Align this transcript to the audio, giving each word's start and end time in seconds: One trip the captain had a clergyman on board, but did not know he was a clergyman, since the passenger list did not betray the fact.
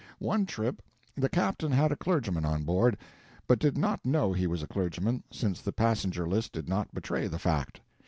One 0.17 0.47
trip 0.47 0.81
the 1.15 1.29
captain 1.29 1.71
had 1.71 1.91
a 1.91 1.95
clergyman 1.95 2.43
on 2.43 2.63
board, 2.63 2.97
but 3.47 3.59
did 3.59 3.77
not 3.77 4.03
know 4.03 4.33
he 4.33 4.47
was 4.47 4.63
a 4.63 4.67
clergyman, 4.67 5.21
since 5.29 5.61
the 5.61 5.71
passenger 5.71 6.25
list 6.27 6.53
did 6.53 6.67
not 6.67 6.91
betray 6.91 7.27
the 7.27 7.37
fact. 7.37 7.79